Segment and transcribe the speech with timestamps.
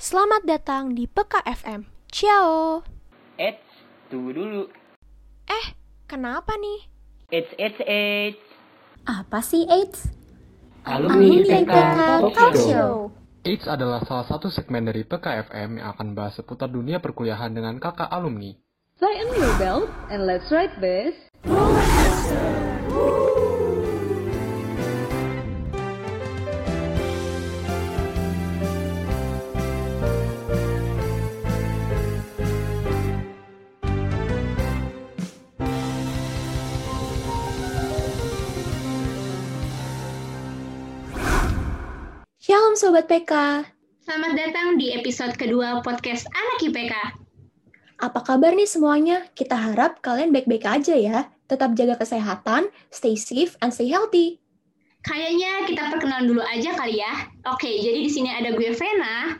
[0.00, 1.84] Selamat datang di Peka FM.
[2.08, 2.80] Ciao.
[3.36, 3.60] Eits,
[4.08, 4.64] tunggu dulu.
[5.44, 5.76] Eh,
[6.08, 6.88] kenapa nih?
[7.28, 8.40] Eits, eits, eits.
[9.04, 10.08] Apa sih AIDS?
[10.88, 11.76] Alumni Alumni PK
[12.32, 13.12] Talk Show.
[13.44, 18.08] AIDS adalah salah satu segmen dari PKFM yang akan bahas seputar dunia perkuliahan dengan kakak
[18.08, 18.56] alumni.
[18.96, 21.12] Tighten your belt and let's ride this.
[42.90, 43.62] Sobat PK.
[44.02, 46.90] Selamat datang di episode kedua podcast Anak IPK.
[48.02, 49.30] Apa kabar nih semuanya?
[49.30, 51.30] Kita harap kalian baik-baik aja ya.
[51.46, 54.42] Tetap jaga kesehatan, stay safe, and stay healthy.
[55.06, 57.30] Kayaknya kita perkenalan dulu aja kali ya.
[57.46, 59.38] Oke, jadi di sini ada gue Vena.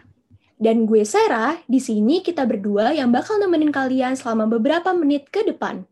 [0.55, 5.43] Dan gue Sarah, di sini kita berdua yang bakal nemenin kalian selama beberapa menit ke
[5.43, 5.83] depan.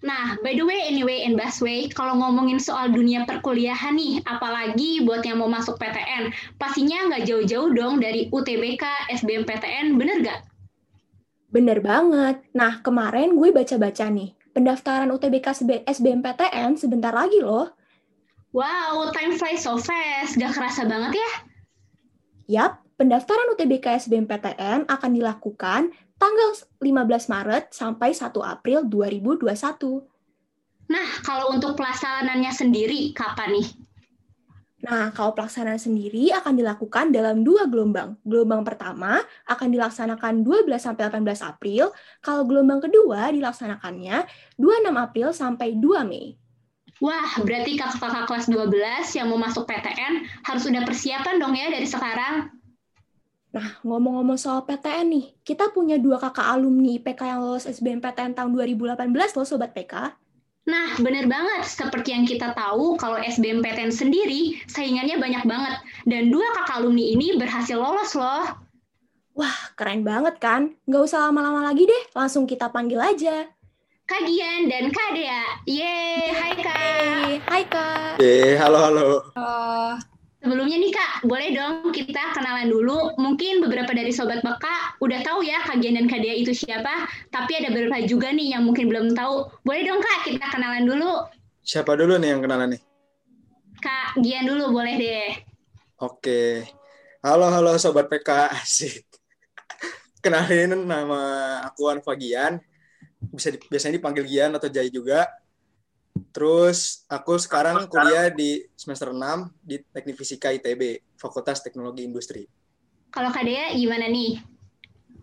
[0.00, 5.20] Nah, by the way, anyway, and busway, kalau ngomongin soal dunia perkuliahan nih, apalagi buat
[5.20, 10.40] yang mau masuk PTN, pastinya nggak jauh-jauh dong dari UTBK, SBMPTN, bener nggak?
[11.52, 12.40] Bener banget.
[12.56, 14.32] Nah, kemarin gue baca-baca nih.
[14.56, 17.68] Pendaftaran UTBK SB- SBMPTN sebentar lagi loh.
[18.56, 21.32] Wow, time flies so fast, gak kerasa banget ya?
[22.50, 26.52] Yap, pendaftaran UTBK SBMPTN akan dilakukan tanggal
[26.84, 30.04] 15 Maret sampai 1 April 2021.
[30.92, 33.68] Nah, kalau untuk pelaksanaannya sendiri, kapan nih?
[34.80, 38.16] Nah, kalau pelaksanaan sendiri akan dilakukan dalam dua gelombang.
[38.24, 41.92] Gelombang pertama akan dilaksanakan 12 sampai 18 April,
[42.24, 44.24] kalau gelombang kedua dilaksanakannya
[44.56, 46.40] 26 April sampai 2 Mei.
[47.00, 51.88] Wah, berarti kakak-kakak kelas 12 yang mau masuk PTN harus udah persiapan dong ya dari
[51.88, 52.59] sekarang.
[53.50, 58.54] Nah, ngomong-ngomong soal PTN nih, kita punya dua kakak alumni IPK yang lolos SBMPTN tahun
[58.54, 60.14] 2018 loh Sobat PK.
[60.70, 61.66] Nah, bener banget.
[61.66, 65.82] Seperti yang kita tahu, kalau SBMPTN sendiri, saingannya banyak banget.
[66.06, 68.46] Dan dua kakak alumni ini berhasil lolos loh.
[69.34, 70.78] Wah, keren banget kan?
[70.86, 73.50] Nggak usah lama-lama lagi deh, langsung kita panggil aja.
[74.06, 75.42] Kak Gian dan Kak Dea.
[75.66, 76.78] Yeay, hai Kak.
[76.78, 78.12] Hai, hai Kak.
[78.18, 80.06] Eh, halo halo.
[80.40, 83.12] Sebelumnya nih Kak, boleh dong kita kenalan dulu.
[83.20, 87.04] Mungkin beberapa dari Sobat Beka udah tahu ya Kak Gian dan Kak Dea itu siapa.
[87.28, 89.52] Tapi ada beberapa juga nih yang mungkin belum tahu.
[89.68, 91.28] Boleh dong Kak, kita kenalan dulu.
[91.60, 92.82] Siapa dulu nih yang kenalan nih?
[93.84, 95.30] Kak Gian dulu boleh deh.
[96.00, 96.64] Oke.
[97.20, 99.04] Halo halo sobat PK asik.
[100.24, 101.20] Kenalin nama
[101.68, 102.56] aku Anfagian.
[103.28, 105.28] Bisa di- biasanya dipanggil Gian atau Jai juga.
[106.30, 112.46] Terus aku sekarang kuliah di semester 6 di Teknik Fisika ITB, Fakultas Teknologi Industri.
[113.10, 114.38] Kalau Kak Dea gimana nih?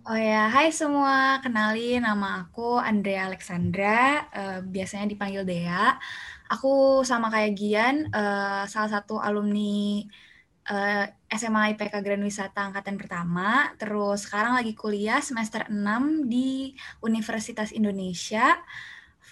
[0.07, 1.43] Oh ya, hai semua.
[1.43, 5.99] Kenalin nama aku Andrea Alexandra, eh, biasanya dipanggil Dea.
[6.47, 10.03] Aku sama kayak Gian, eh, salah satu alumni
[10.67, 13.71] eh, SMA IPK Grand Wisata angkatan pertama.
[13.79, 18.55] Terus sekarang lagi kuliah semester 6 di Universitas Indonesia,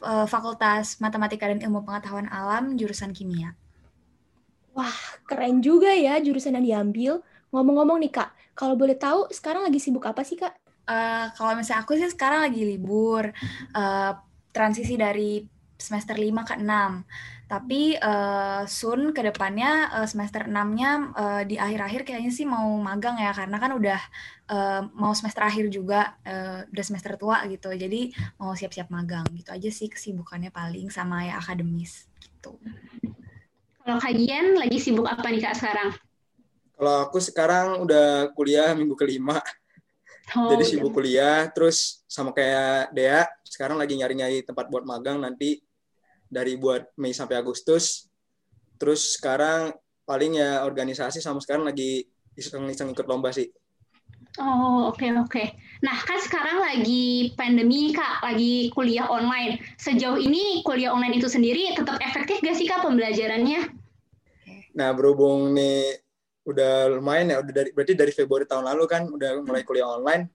[0.01, 3.55] eh, Fakultas Matematika dan Ilmu Pengetahuan Alam, jurusan Kimia.
[5.25, 7.23] Keren juga ya jurusan yang diambil.
[7.55, 10.51] Ngomong-ngomong nih Kak, kalau boleh tahu sekarang lagi sibuk apa sih Kak?
[10.85, 13.31] Eh, kalau misalnya aku sih sekarang lagi libur,
[13.73, 14.11] eh,
[14.51, 15.41] transisi dari
[15.75, 17.03] semester 5 ke 6.
[17.45, 23.21] Tapi eh, soon ke depannya eh, semester 6-nya eh, di akhir-akhir kayaknya sih mau magang
[23.21, 24.01] ya, karena kan udah
[24.49, 27.69] eh, mau semester akhir juga, eh, udah semester tua gitu.
[27.69, 32.57] Jadi mau siap-siap magang gitu aja sih kesibukannya paling sama ya akademis gitu.
[33.85, 35.89] Kalau Kak Gian lagi sibuk apa nih Kak sekarang?
[36.75, 39.39] Kalau aku sekarang udah kuliah minggu kelima,
[40.33, 41.45] Oh, jadi sibuk kuliah.
[41.53, 45.61] Terus sama kayak Dea, sekarang lagi nyari-nyari tempat buat magang nanti
[46.27, 48.09] dari buat Mei sampai Agustus.
[48.75, 49.71] Terus sekarang
[50.05, 52.05] paling ya organisasi sama sekarang lagi
[52.35, 53.49] iseng-iseng ikut lomba sih.
[54.35, 55.43] Oh, oke oke.
[55.79, 59.63] Nah, kan sekarang lagi pandemi, Kak, lagi kuliah online.
[59.79, 63.71] Sejauh ini kuliah online itu sendiri tetap efektif gak sih, Kak, pembelajarannya?
[64.75, 66.03] Nah, berhubung nih
[66.45, 70.27] udah lumayan ya, udah dari berarti dari Februari tahun lalu kan udah mulai kuliah online.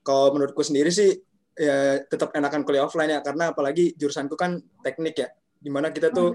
[0.00, 1.12] Kalau menurutku sendiri sih
[1.52, 5.28] ya tetap enakan kuliah offline ya karena apalagi jurusanku kan teknik ya.
[5.62, 6.34] Di mana kita tuh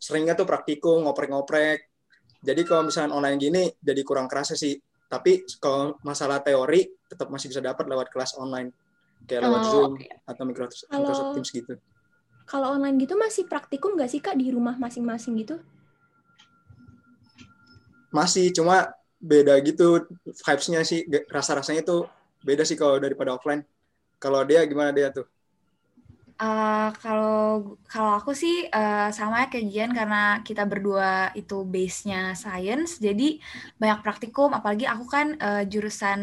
[0.00, 1.90] seringnya tuh praktikum, ngoprek-ngoprek.
[2.44, 4.76] Jadi kalau misalnya online gini jadi kurang kerasa sih.
[5.08, 8.72] Tapi kalau masalah teori tetap masih bisa dapat lewat kelas online.
[9.24, 9.92] Kayak lewat Oh, Zoom
[10.28, 11.74] atau Microsoft, Kalau- Microsoft Teams gitu.
[12.44, 15.56] Kalau online gitu masih praktikum nggak sih Kak di rumah masing-masing gitu?
[18.12, 20.04] Masih, cuma beda gitu
[20.44, 22.04] vibes-nya sih rasa-rasanya tuh
[22.44, 23.64] beda sih kalau daripada offline
[24.24, 25.26] kalau dia gimana dia tuh
[26.34, 30.16] Eh, kalau kalau aku sih eh, sama kayak Gian karena
[30.46, 33.38] kita berdua itu base-nya science, jadi
[33.80, 34.50] banyak praktikum.
[34.58, 36.20] Apalagi aku kan eh, jurusan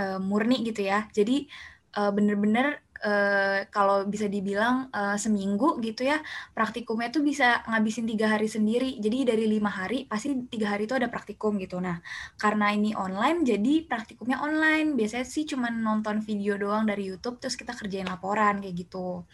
[0.00, 1.06] eh, murni gitu ya.
[1.16, 1.46] Jadi
[1.94, 6.18] bener-bener eh, kalau bisa dibilang eh, seminggu gitu ya,
[6.56, 8.96] praktikumnya tuh bisa ngabisin tiga hari sendiri.
[8.98, 11.78] Jadi dari lima hari pasti tiga hari itu ada praktikum gitu.
[11.78, 12.00] Nah,
[12.40, 14.96] karena ini online, jadi praktikumnya online.
[14.96, 19.28] Biasanya sih cuma nonton video doang dari YouTube, terus kita kerjain laporan kayak gitu.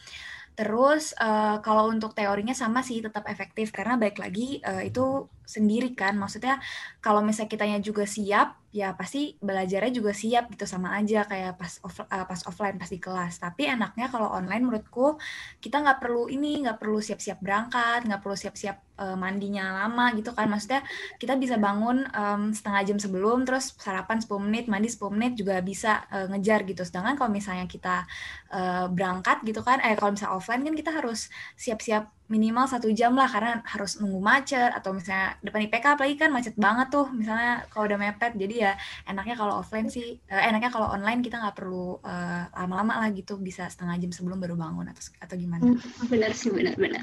[0.61, 5.91] Terus eh, kalau untuk teorinya sama sih tetap efektif karena baik lagi eh, itu sendiri
[5.99, 6.15] kan.
[6.15, 6.63] Maksudnya
[7.03, 11.83] kalau misalnya kitanya juga siap, ya pasti belajarnya juga siap gitu sama aja kayak pas
[11.83, 13.43] off, eh, pas offline pas di kelas.
[13.43, 15.19] Tapi enaknya kalau online menurutku
[15.59, 20.31] kita nggak perlu ini, nggak perlu siap-siap berangkat, nggak perlu siap-siap eh, mandinya lama gitu
[20.39, 20.47] kan.
[20.47, 20.87] Maksudnya
[21.19, 25.59] kita bisa bangun em, setengah jam sebelum, terus sarapan 10 menit, mandi 10 menit juga
[25.65, 26.83] bisa eh, ngejar gitu.
[26.87, 28.07] Sedangkan kalau misalnya kita
[28.55, 31.27] eh, berangkat gitu kan, eh kalau misalnya offline kan kita harus
[31.59, 36.31] siap-siap minimal satu jam lah karena harus nunggu macet atau misalnya depan IPK apalagi kan
[36.31, 38.73] macet banget tuh misalnya kalau udah mepet jadi ya
[39.11, 43.35] enaknya kalau offline sih eh, enaknya kalau online kita nggak perlu eh, lama-lama lah gitu
[43.43, 45.75] bisa setengah jam sebelum baru bangun atau atau gimana
[46.07, 47.03] Benar sih, benar-benar.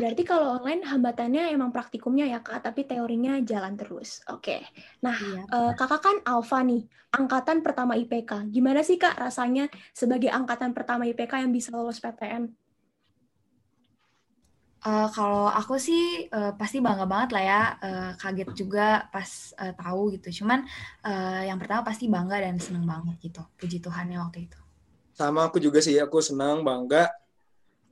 [0.00, 4.24] Berarti kalau online hambatannya emang praktikumnya ya Kak, tapi teorinya jalan terus.
[4.32, 4.64] Oke.
[5.04, 5.42] Nah, Iya.
[5.44, 8.48] eh, Kakak kan Alfa nih, angkatan pertama IPK.
[8.48, 12.48] Gimana sih Kak rasanya sebagai angkatan pertama IPK yang bisa lolos PTN?
[14.80, 19.28] Eh, kalau aku sih eh, pasti bangga banget lah ya, eh, kaget juga pas
[19.60, 20.40] eh, tahu gitu.
[20.40, 20.64] Cuman
[21.04, 23.42] eh, yang pertama pasti bangga dan seneng banget gitu.
[23.60, 24.58] Puji Tuhannya waktu itu.
[25.12, 27.12] sama aku juga sih aku senang bangga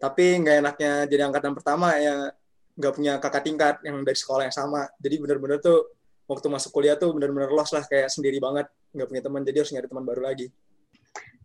[0.01, 2.33] tapi nggak enaknya jadi angkatan pertama ya
[2.79, 5.93] nggak punya kakak tingkat yang dari sekolah yang sama jadi bener-bener tuh
[6.25, 9.73] waktu masuk kuliah tuh bener-bener los lah kayak sendiri banget nggak punya teman jadi harus
[9.75, 10.47] nyari teman baru lagi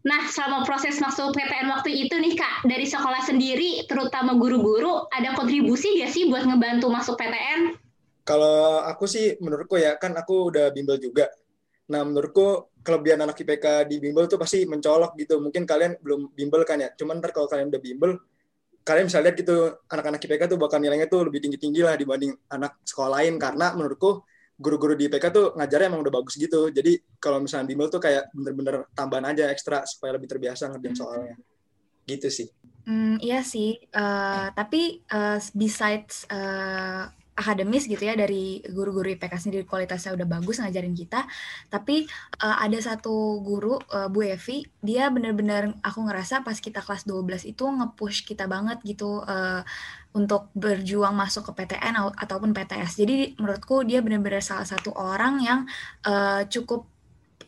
[0.03, 5.31] Nah, selama proses masuk PTN waktu itu nih Kak, dari sekolah sendiri, terutama guru-guru, ada
[5.31, 7.79] kontribusi nggak sih buat ngebantu masuk PTN?
[8.23, 11.27] kalau aku sih menurutku ya kan aku udah bimbel juga.
[11.91, 15.43] Nah menurutku kelebihan anak IPK di bimbel tuh pasti mencolok gitu.
[15.43, 16.89] Mungkin kalian belum bimbel kan ya?
[16.95, 18.11] Cuman ntar kalau kalian udah bimbel
[18.83, 22.79] kalian bisa lihat gitu anak-anak IPK tuh bakal nilainya tuh lebih tinggi-tinggi lah dibanding anak
[22.87, 23.35] sekolah lain.
[23.35, 24.23] Karena menurutku
[24.57, 26.69] guru-guru di IPK tuh ngajarnya emang udah bagus gitu.
[26.69, 31.35] Jadi kalau misalnya bimbel tuh kayak bener-bener tambahan aja ekstra supaya lebih terbiasa ngerjain soalnya.
[32.05, 32.47] Gitu sih.
[32.83, 37.03] Hmm, iya sih, Eh, tapi eh, besides eh,
[37.33, 41.25] akademis gitu ya dari guru-guru IPK sendiri kualitasnya udah bagus ngajarin kita,
[41.73, 42.05] tapi
[42.43, 47.43] eh, ada satu guru eh, Bu Evi, dia bener-bener aku ngerasa pas kita kelas 12
[47.49, 49.61] itu nge-push kita banget gitu eh,
[50.13, 53.01] untuk berjuang masuk ke PTN au- ataupun PTS.
[53.01, 55.59] Jadi menurutku dia bener-bener salah satu orang yang
[56.05, 56.92] eh, cukup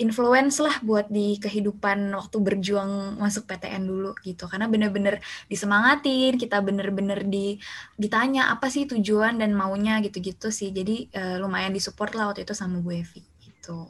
[0.02, 4.50] influence lah buat di kehidupan waktu berjuang masuk PTN dulu gitu.
[4.50, 7.60] Karena bener-bener disemangatin kita bener-bener di
[7.96, 10.74] ditanya apa sih tujuan dan maunya gitu-gitu sih.
[10.74, 13.90] Jadi eh, lumayan disupport lah waktu itu sama Bu Evi gitu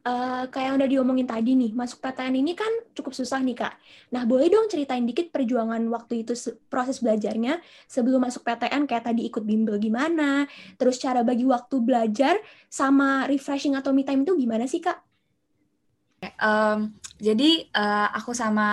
[0.00, 3.74] Eh, kayak yang udah diomongin tadi nih, masuk PTN ini kan cukup susah nih Kak.
[4.16, 9.04] Nah, boleh dong ceritain dikit perjuangan waktu itu se- proses belajarnya sebelum masuk PTN kayak
[9.12, 10.48] tadi ikut bimbel gimana,
[10.80, 12.40] terus cara bagi waktu belajar
[12.72, 15.04] sama refreshing atau me time itu gimana sih Kak?
[16.20, 16.78] Em,
[17.26, 17.44] jadi
[17.80, 18.64] eh, aku sama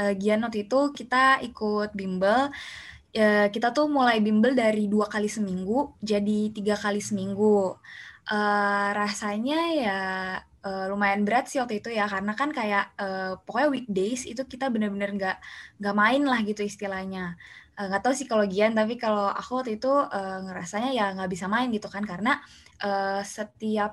[0.00, 1.16] eh, Gian waktu itu kita
[1.46, 2.40] ikut bimbel.
[3.16, 5.76] Eh, kita tuh mulai bimbel dari dua kali seminggu
[6.10, 7.76] jadi tiga kali seminggu.
[8.32, 9.92] Eh, rasanya ya
[10.66, 14.66] eh, lumayan berat sih waktu itu ya karena kan kayak eh, pokoknya weekdays itu kita
[14.74, 15.36] bener-bener nggak
[15.80, 17.36] nggak main lah gitu istilahnya.
[17.78, 21.30] Eh, nggak tahu sih kalau Gian tapi kalau aku waktu itu eh, ngerasanya ya nggak
[21.34, 22.30] bisa main gitu kan karena
[22.84, 23.92] eh, setiap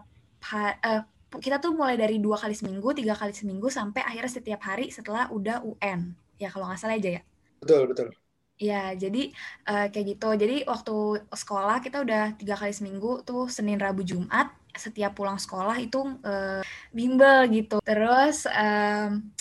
[0.89, 1.01] eh,
[1.45, 5.29] kita tuh mulai dari dua kali seminggu, tiga kali seminggu, sampai akhirnya setiap hari setelah
[5.29, 6.01] udah UN.
[6.41, 7.21] Ya kalau nggak salah aja ya.
[7.61, 8.09] betul betul
[8.59, 9.31] Ya, jadi
[9.71, 10.27] eh, kayak gitu.
[10.41, 10.91] Jadi waktu
[11.41, 14.51] sekolah kita udah tiga kali seminggu tuh Senin, Rabu, Jumat.
[14.75, 16.61] Setiap pulang sekolah itu eh,
[16.93, 17.77] bimbel gitu.
[17.83, 19.33] Terus em,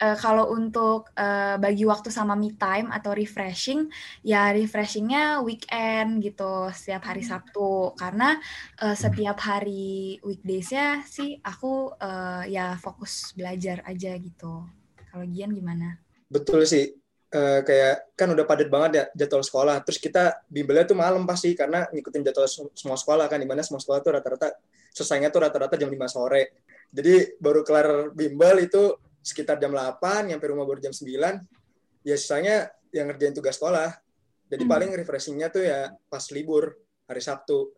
[0.00, 3.86] eh, kalau untuk eh, bagi waktu sama me time atau refreshing,
[4.26, 7.94] ya refreshingnya weekend gitu, setiap hari Sabtu.
[7.98, 8.38] Karena
[8.82, 14.66] eh, setiap hari weekdays-nya sih aku eh, ya fokus belajar aja gitu.
[15.12, 16.00] Kalau Gian gimana?
[16.32, 17.01] betul sih
[17.32, 21.56] Eh, kayak kan udah padat banget ya jadwal sekolah terus kita bimbelnya tuh malam pasti
[21.56, 24.52] karena ngikutin jadwal sem- semua sekolah kan di mana semua sekolah tuh rata-rata
[24.92, 26.60] selesainya tuh rata-rata jam 5 sore
[26.92, 31.40] jadi baru kelar bimbel itu sekitar jam 8 nyampe rumah baru jam 9
[32.04, 33.96] ya sisanya yang ngerjain tugas sekolah
[34.52, 34.72] jadi Hmm.
[34.76, 36.76] paling refreshingnya tuh ya pas libur
[37.08, 37.72] hari Sabtu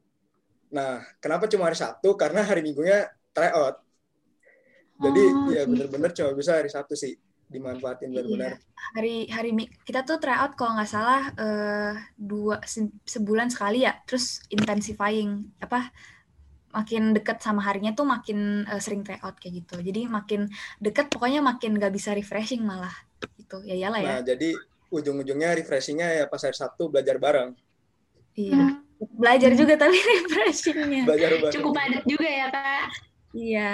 [0.74, 2.18] Nah, kenapa cuma hari Sabtu?
[2.18, 3.78] Karena hari Minggunya tryout.
[4.98, 5.70] Jadi Oh, ya gitu.
[5.70, 7.14] bener-bener cuma bisa hari Sabtu sih
[7.54, 8.58] dimanfaatin benar-benar.
[8.58, 8.58] Iya.
[8.98, 9.50] Hari hari
[9.86, 13.94] kita tuh tryout kalau nggak salah eh, dua se- sebulan sekali ya.
[14.02, 15.94] Terus intensifying apa
[16.74, 19.78] makin deket sama harinya tuh makin eh, sering tryout kayak gitu.
[19.78, 20.50] Jadi makin
[20.82, 22.92] deket pokoknya makin nggak bisa refreshing malah
[23.38, 23.62] gitu.
[23.62, 24.10] Ya iyalah ya.
[24.18, 24.58] Nah, jadi
[24.90, 27.54] ujung-ujungnya refreshingnya ya pas hari Sabtu belajar bareng.
[28.34, 28.82] Iya.
[29.14, 29.96] Belajar juga tapi
[30.26, 31.06] refreshingnya.
[31.06, 31.50] Belajar bareng.
[31.50, 31.56] Hmm.
[31.56, 32.86] Cukup padat juga ya kak.
[33.34, 33.72] Iya.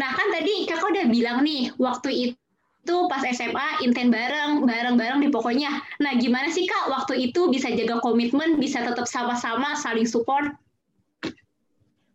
[0.00, 5.28] Nah kan tadi kakak udah bilang nih waktu itu pas SMA inten bareng, bareng-bareng di
[5.28, 5.68] pokoknya.
[6.00, 10.56] Nah gimana sih kak waktu itu bisa jaga komitmen, bisa tetap sama-sama saling support?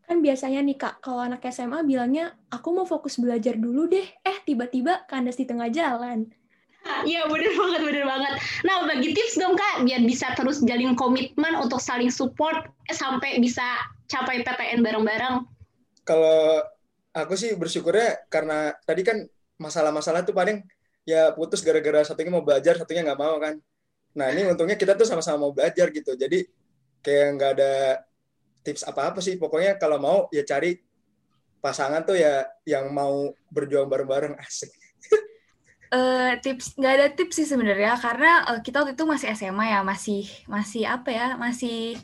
[0.05, 4.05] Kan biasanya nih Kak, kalau anak SMA bilangnya, aku mau fokus belajar dulu deh.
[4.21, 6.29] Eh, tiba-tiba kandas di tengah jalan.
[6.85, 8.33] Iya bener banget, bener banget.
[8.61, 13.41] Nah bagi tips dong kak, biar bisa terus jalin komitmen untuk saling support eh, sampai
[13.41, 13.65] bisa
[14.05, 15.41] capai PTN bareng-bareng.
[16.05, 16.61] Kalau
[17.15, 19.23] aku sih bersyukurnya karena tadi kan
[19.55, 20.59] masalah-masalah tuh paling
[21.07, 23.55] ya putus gara-gara satunya mau belajar, satunya nggak mau kan.
[24.19, 26.11] Nah ini untungnya kita tuh sama-sama mau belajar gitu.
[26.19, 26.43] Jadi
[26.99, 27.73] kayak nggak ada
[28.67, 29.39] tips apa-apa sih.
[29.39, 30.75] Pokoknya kalau mau ya cari
[31.63, 34.75] pasangan tuh ya yang mau berjuang bareng-bareng asik.
[35.95, 39.79] Eh, tips nggak ada tips sih sebenarnya karena eh, kita waktu itu masih SMA ya
[39.85, 41.95] masih masih apa ya masih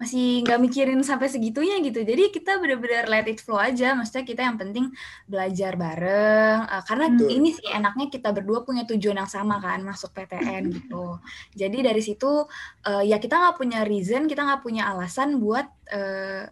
[0.00, 2.02] masih nggak mikirin sampai segitunya gitu.
[2.02, 3.94] Jadi kita bener-bener let it flow aja.
[3.94, 4.90] Maksudnya kita yang penting
[5.30, 6.58] belajar bareng.
[6.66, 7.28] Eh, karena Betul.
[7.30, 11.22] ini sih enaknya kita berdua punya tujuan yang sama kan masuk PTN gitu.
[11.54, 12.46] Jadi dari situ
[12.86, 16.50] eh, ya kita nggak punya reason kita nggak punya alasan buat eh,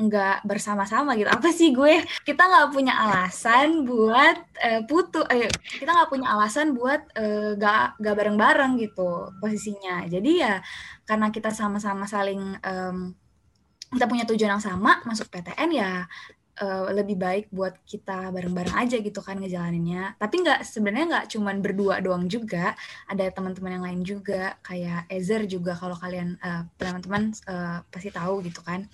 [0.00, 1.28] nggak bersama-sama gitu.
[1.28, 2.00] Apa sih gue?
[2.24, 8.00] Kita nggak punya alasan buat eh, putu eh, kita nggak punya alasan buat eh, gak
[8.00, 10.08] gak bareng-bareng gitu posisinya.
[10.08, 10.64] Jadi ya
[11.10, 13.18] karena kita sama-sama saling em,
[13.90, 16.06] kita punya tujuan yang sama masuk PTN ya
[16.62, 20.14] eh, lebih baik buat kita bareng-bareng aja gitu kan ngejalaninnya.
[20.22, 22.78] Tapi nggak sebenarnya nggak cuman berdua doang juga.
[23.10, 28.46] Ada teman-teman yang lain juga kayak Ezer juga kalau kalian eh, teman-teman eh, pasti tahu
[28.46, 28.86] gitu kan.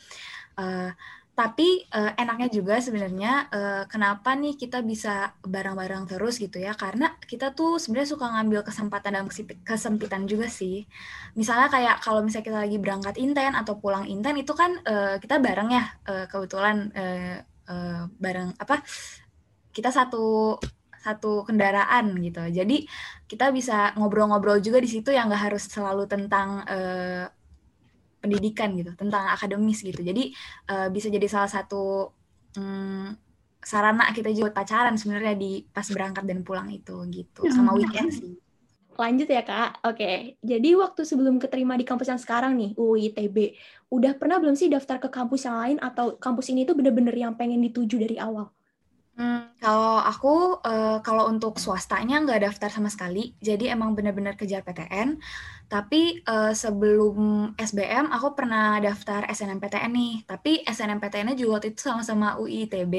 [0.57, 0.91] Eh,
[1.37, 6.73] tapi eh, enaknya juga sebenarnya eh, kenapa nih kita bisa bareng-bareng terus gitu ya?
[6.73, 10.89] Karena kita tuh sebenarnya suka ngambil kesempatan kesip- kesempitan juga sih.
[11.37, 15.37] Misalnya kayak kalau misalnya kita lagi berangkat inten atau pulang inten itu kan eh, kita
[15.45, 17.37] bareng ya eh, kebetulan eh,
[17.69, 18.81] eh, bareng apa
[19.77, 20.57] kita satu
[21.07, 22.43] satu kendaraan gitu.
[22.51, 22.89] Jadi
[23.31, 27.25] kita bisa ngobrol-ngobrol juga di situ yang nggak harus selalu tentang eh,
[28.27, 30.03] pendidikan gitu tentang akademis gitu.
[30.03, 30.35] Jadi
[30.67, 32.11] eh, bisa jadi salah satu
[32.59, 33.09] mm,
[33.63, 37.47] sarana kita juga pacaran sebenarnya di pas berangkat dan pulang itu gitu.
[37.47, 38.35] Sama weekend sih.
[38.97, 39.85] Lanjut ya Kak.
[39.85, 43.53] Oke, jadi waktu sebelum keterima di kampus yang sekarang nih, UI ITB,
[43.93, 47.37] udah pernah belum sih daftar ke kampus yang lain atau kampus ini tuh bener-bener yang
[47.37, 48.56] pengen dituju dari awal?
[49.17, 54.61] Hmm, kalau aku eh, kalau untuk swastanya nggak daftar sama sekali, jadi emang benar-benar kejar
[54.61, 55.17] PTN.
[55.73, 57.17] Tapi eh, sebelum
[57.57, 62.95] SBM aku pernah daftar SNMPTN nih, tapi SNMPTN-nya juga waktu itu sama-sama UI ITB.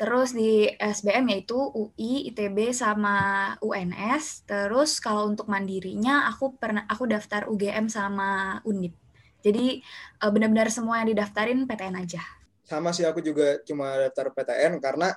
[0.00, 3.16] Terus di SBM yaitu UI, ITB sama
[3.60, 4.48] UNS.
[4.48, 8.96] Terus kalau untuk mandirinya aku pernah aku daftar UGM sama Undip.
[9.44, 9.84] Jadi
[10.24, 12.24] eh, benar-benar semua yang didaftarin PTN aja.
[12.64, 15.12] Sama sih aku juga cuma daftar PTN karena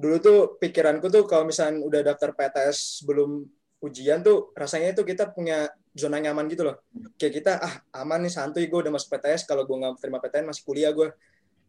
[0.00, 3.44] dulu tuh pikiranku tuh kalau misalnya udah daftar PTS sebelum
[3.84, 6.80] ujian tuh rasanya itu kita punya zona nyaman gitu loh.
[7.20, 10.48] Kayak kita ah aman nih santuy gue udah masuk PTS kalau gue nggak terima PTN
[10.48, 11.12] masih kuliah gue.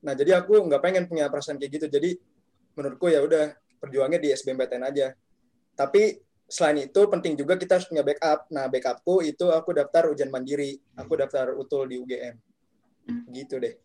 [0.08, 1.88] Nah jadi aku nggak pengen punya perasaan kayak gitu.
[1.92, 2.16] Jadi
[2.80, 3.52] menurutku ya udah
[3.84, 5.12] perjuangnya di SBMPTN aja.
[5.76, 6.16] Tapi
[6.48, 8.48] selain itu penting juga kita harus punya backup.
[8.48, 10.80] Nah backupku itu aku daftar ujian mandiri.
[10.96, 12.36] Aku daftar utul di UGM.
[13.28, 13.76] Gitu deh.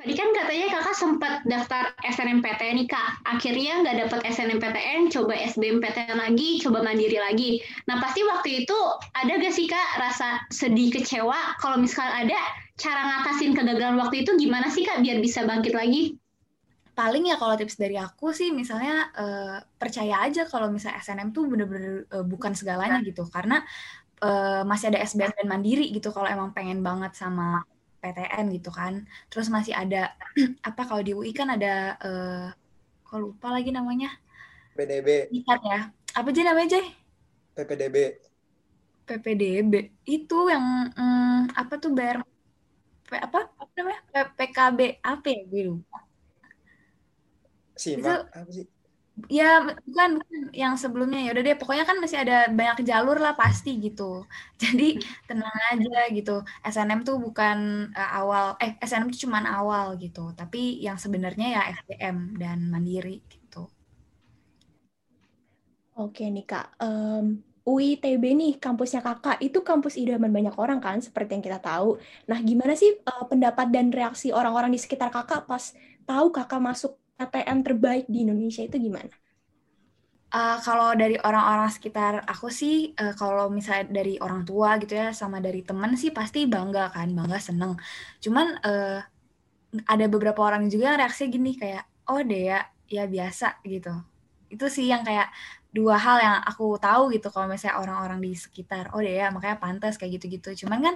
[0.00, 3.20] Tadi kan katanya kakak sempat daftar SNMPTN nih kak.
[3.28, 7.60] Akhirnya nggak dapat SNMPTN, coba SBMPTN lagi, coba mandiri lagi.
[7.84, 8.78] Nah pasti waktu itu
[9.12, 11.36] ada gak sih kak rasa sedih kecewa?
[11.60, 12.40] Kalau misalnya ada,
[12.80, 16.16] cara ngatasin kegagalan waktu itu gimana sih kak biar bisa bangkit lagi?
[16.90, 21.48] paling ya kalau tips dari aku sih misalnya eh, percaya aja kalau misalnya SNM tuh
[21.48, 23.64] bener-bener eh, bukan segalanya gitu karena
[24.20, 27.64] eh, masih ada SBM dan mandiri gitu kalau emang pengen banget sama
[28.00, 29.04] PTN gitu kan.
[29.28, 30.16] Terus masih ada
[30.68, 32.46] apa kalau di UI kan ada eh,
[33.04, 34.10] kok lupa lagi namanya?
[34.74, 35.80] PDB, Nikat ya.
[36.16, 36.86] Apa aja namanya Jay?
[37.54, 37.96] PPDB.
[39.04, 39.72] PPDB
[40.06, 42.22] itu yang mm, apa tuh bayar
[43.10, 44.00] P- apa apa namanya?
[44.38, 45.98] PKB apa ya gue lupa.
[47.74, 48.66] Itu- apa sih?
[49.36, 49.44] Ya,
[49.86, 53.68] bukan, bukan yang sebelumnya ya udah deh pokoknya kan masih ada banyak jalur lah pasti
[53.84, 54.02] gitu.
[54.62, 54.82] Jadi
[55.28, 56.30] tenang aja gitu.
[56.66, 57.58] SNM tuh bukan
[57.98, 60.20] uh, awal eh SNM tuh cuman awal gitu.
[60.38, 63.58] Tapi yang sebenarnya ya SDM dan mandiri gitu.
[66.00, 67.24] Oke nih Kak, um,
[67.68, 72.00] UITB nih kampusnya Kakak itu kampus idaman banyak orang kan seperti yang kita tahu.
[72.30, 75.64] Nah, gimana sih uh, pendapat dan reaksi orang-orang di sekitar Kakak pas
[76.08, 79.12] tahu Kakak masuk PTN terbaik di Indonesia itu gimana?
[80.30, 85.10] Uh, kalau dari orang-orang sekitar aku sih, uh, kalau misalnya dari orang tua gitu ya,
[85.10, 87.74] sama dari teman sih pasti bangga kan, bangga seneng.
[88.22, 89.02] Cuman uh,
[89.84, 93.90] ada beberapa orang juga yang reaksi gini kayak, oh deh ya, ya biasa gitu.
[94.48, 95.28] Itu sih yang kayak
[95.74, 99.58] dua hal yang aku tahu gitu kalau misalnya orang-orang di sekitar, oh deh ya makanya
[99.58, 100.62] pantas kayak gitu-gitu.
[100.62, 100.94] Cuman kan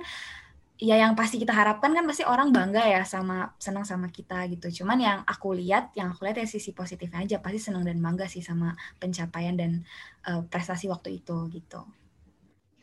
[0.75, 4.83] ya yang pasti kita harapkan kan pasti orang bangga ya sama senang sama kita gitu.
[4.83, 8.26] Cuman yang aku lihat, yang aku lihat ya sisi positifnya aja pasti senang dan bangga
[8.26, 9.87] sih sama pencapaian dan
[10.26, 11.87] uh, prestasi waktu itu gitu.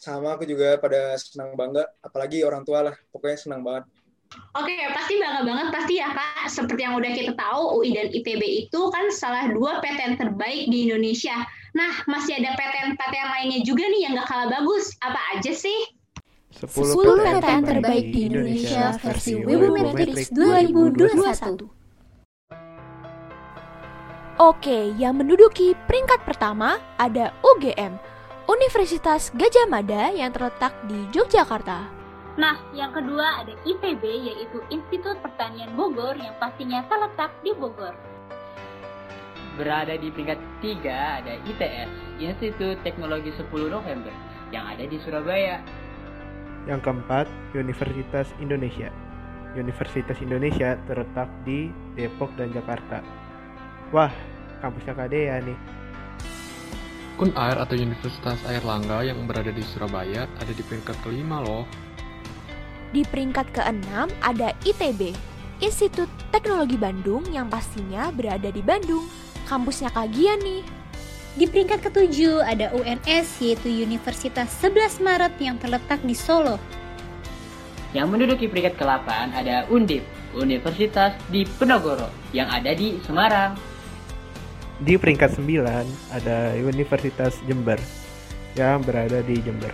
[0.01, 3.85] Sama aku juga pada senang bangga, apalagi orang tua lah, pokoknya senang banget.
[4.55, 6.47] Oke, pasti bangga banget pasti ya kak.
[6.47, 10.87] Seperti yang udah kita tahu, UI dan ITB itu kan salah dua PTN terbaik di
[10.87, 11.35] Indonesia.
[11.75, 14.95] Nah, masih ada PTN-PTN lainnya juga nih yang gak kalah bagus.
[15.03, 16.00] Apa aja sih?
[16.51, 21.63] 10 PTN terbaik di Indonesia versi Webometrics 2021.
[24.35, 27.95] Oke, yang menduduki peringkat pertama ada UGM,
[28.51, 31.87] Universitas Gajah Mada yang terletak di Yogyakarta.
[32.35, 37.95] Nah, yang kedua ada IPB yaitu Institut Pertanian Bogor yang pastinya terletak di Bogor.
[39.55, 44.11] Berada di peringkat tiga ada ITS, Institut Teknologi 10 November
[44.51, 45.63] yang ada di Surabaya.
[46.69, 47.25] Yang keempat,
[47.57, 48.93] Universitas Indonesia.
[49.57, 53.03] Universitas Indonesia terletak di Depok dan Jakarta.
[53.91, 54.13] Wah,
[54.63, 55.59] kampusnya KDA nih.
[57.21, 61.69] Air atau Universitas Air Langga yang berada di Surabaya ada di peringkat kelima loh.
[62.89, 65.13] Di peringkat keenam ada ITB,
[65.61, 69.05] Institut Teknologi Bandung yang pastinya berada di Bandung.
[69.45, 70.80] Kampusnya Kagian nih.
[71.31, 76.59] Di peringkat ketujuh ada UNS yaitu Universitas 11 Maret yang terletak di Solo.
[77.95, 80.03] Yang menduduki peringkat ke-8 ada Undip,
[80.35, 83.55] Universitas di Penogoro yang ada di Semarang.
[84.83, 87.79] Di peringkat 9 ada Universitas Jember
[88.59, 89.71] yang berada di Jember.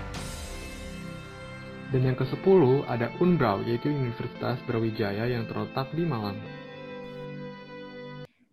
[1.90, 6.38] Dan yang ke-10 ada Unbrau yaitu Universitas Brawijaya yang terletak di Malang.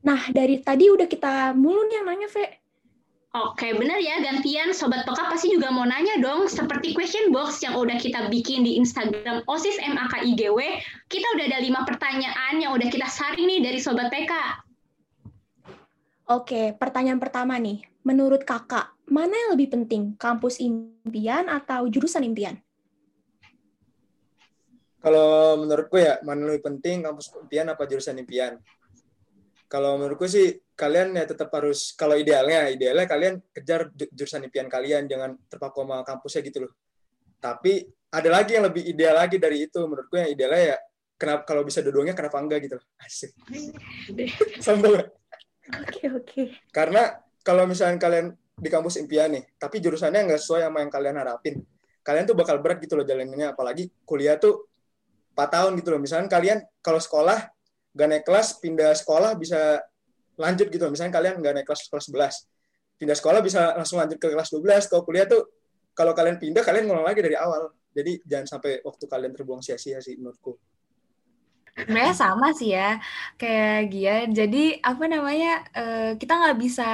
[0.09, 2.63] Nah, dari tadi udah kita mulu nih yang nanya, Ve.
[3.35, 4.23] Oke, benar ya.
[4.23, 6.47] Gantian Sobat Peka pasti juga mau nanya dong.
[6.47, 10.55] Seperti question box yang udah kita bikin di Instagram OSIS MAKIGW,
[11.11, 14.31] kita udah ada lima pertanyaan yang udah kita saring nih dari Sobat PK.
[16.31, 17.83] Oke, pertanyaan pertama nih.
[18.07, 20.14] Menurut kakak, mana yang lebih penting?
[20.14, 22.55] Kampus impian atau jurusan impian?
[25.03, 28.62] Kalau menurutku ya, mana lebih penting kampus impian apa jurusan impian?
[29.66, 35.06] Kalau menurutku sih kalian ya tetap harus kalau idealnya idealnya kalian kejar jurusan impian kalian
[35.06, 36.72] jangan terpaku sama kampusnya gitu loh.
[37.38, 40.78] Tapi ada lagi yang lebih ideal lagi dari itu menurutku yang idealnya ya
[41.14, 42.87] kenapa kalau bisa dua-duanya kenapa enggak gitu loh.
[42.98, 43.30] Asik.
[44.64, 45.06] Sombong.
[45.64, 46.42] Oke, oke.
[46.74, 51.16] Karena kalau misalnya kalian di kampus impian nih, tapi jurusannya nggak sesuai sama yang kalian
[51.18, 51.54] harapin,
[52.02, 53.54] kalian tuh bakal berat gitu loh jalannya.
[53.54, 54.68] Apalagi kuliah tuh
[55.34, 56.00] 4 tahun gitu loh.
[56.02, 57.50] Misalnya kalian kalau sekolah
[57.94, 59.82] gak naik kelas, pindah sekolah bisa
[60.37, 60.85] lanjut gitu.
[60.90, 64.90] Misalnya kalian nggak naik kelas kelas 11, pindah sekolah bisa langsung lanjut ke kelas 12.
[64.90, 65.42] Kalau kuliah tuh
[65.94, 67.70] kalau kalian pindah kalian ngulang lagi dari awal.
[67.94, 70.59] Jadi jangan sampai waktu kalian terbuang sia-sia sih menurutku.
[71.75, 72.99] Sebenarnya sama sih ya
[73.38, 74.29] kayak Gian.
[74.35, 76.90] Jadi apa namanya uh, kita nggak bisa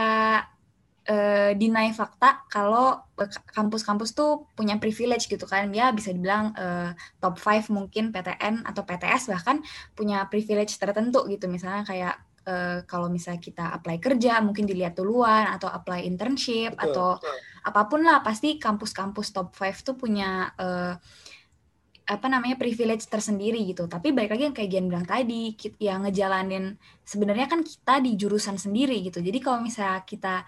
[1.09, 3.01] uh, deny fakta kalau
[3.53, 8.83] kampus-kampus tuh punya privilege gitu kan ya bisa dibilang uh, top 5 mungkin PTN atau
[8.85, 9.61] PTS bahkan
[9.93, 15.51] punya privilege tertentu gitu misalnya kayak uh, kalau misalnya kita apply kerja mungkin dilihat duluan
[15.53, 17.37] atau apply internship betul, atau betul.
[17.67, 20.95] apa pun lah pasti kampus-kampus top 5 tuh punya uh,
[22.11, 23.87] apa namanya privilege tersendiri gitu.
[23.87, 26.75] Tapi baik lagi yang kayak Gian bilang tadi, yang ngejalanin
[27.07, 29.23] sebenarnya kan kita di jurusan sendiri gitu.
[29.23, 30.43] Jadi kalau misalnya kita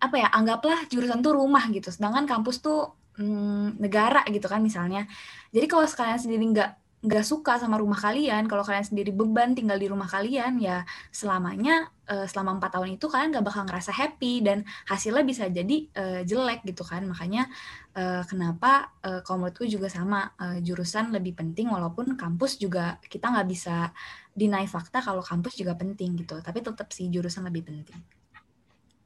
[0.00, 5.04] apa ya anggaplah jurusan tuh rumah gitu sedangkan kampus tuh hmm, negara gitu kan misalnya
[5.52, 9.80] jadi kalau sekalian sendiri nggak nggak suka sama rumah kalian kalau kalian sendiri beban tinggal
[9.80, 14.44] di rumah kalian ya selamanya uh, selama empat tahun itu kalian nggak bakal ngerasa happy
[14.44, 17.08] dan hasilnya bisa jadi uh, jelek gitu kan.
[17.08, 17.48] Makanya
[17.96, 23.48] uh, kenapa uh, kalau menurutku juga sama jurusan lebih penting walaupun kampus juga kita nggak
[23.48, 23.88] bisa
[24.36, 28.00] deny fakta kalau kampus juga penting gitu tapi tetap sih jurusan lebih penting.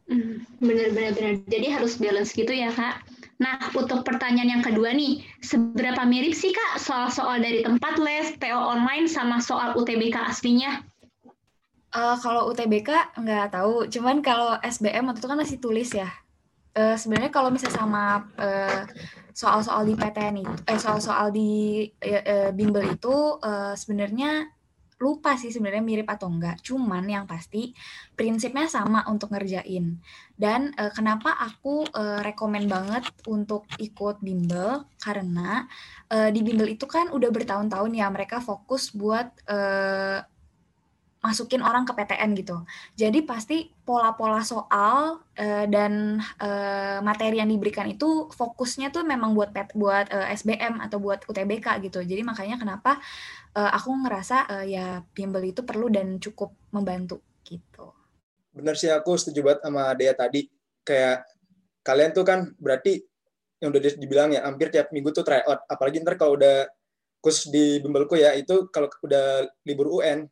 [0.05, 3.01] Hmm, benar-benar Jadi harus balance gitu ya kak.
[3.43, 8.55] Nah, untuk pertanyaan yang kedua nih, seberapa mirip sih kak soal-soal dari tempat les, TO
[8.55, 10.87] online sama soal UTBK aslinya?
[11.95, 16.11] Uh, kalau UTBK nggak tahu, cuman kalau SBM waktu itu kan masih tulis ya.
[16.75, 18.83] Uh, Sebenarnya kalau misalnya sama uh,
[19.31, 24.47] soal-soal di PTN itu, eh soal-soal di uh, bimbel itu uh, sebenarnya
[24.99, 26.63] lupa sih sebenarnya mirip atau enggak.
[26.63, 27.75] Cuman yang pasti
[28.15, 29.99] prinsipnya sama untuk ngerjain.
[30.35, 35.67] Dan uh, kenapa aku uh, rekomen banget untuk ikut bimbel karena
[36.11, 40.23] uh, di bimbel itu kan udah bertahun-tahun ya mereka fokus buat uh,
[41.25, 42.61] masukin orang ke PTN gitu.
[43.01, 49.49] Jadi pasti pola-pola soal uh, dan uh, materi yang diberikan itu fokusnya tuh memang buat
[49.73, 52.05] buat uh, SBM atau buat UTBK gitu.
[52.05, 53.01] Jadi makanya kenapa
[53.57, 57.97] uh, aku ngerasa uh, ya bimbel itu perlu dan cukup membantu gitu.
[58.53, 60.45] Bener sih aku setuju banget sama Dea tadi.
[60.85, 61.25] Kayak
[61.81, 63.01] kalian tuh kan berarti
[63.65, 65.65] yang udah dibilang ya hampir tiap minggu tuh try out.
[65.73, 66.69] Apalagi ntar kalau udah
[67.25, 70.29] khusus di bimbelku ya itu kalau udah libur UN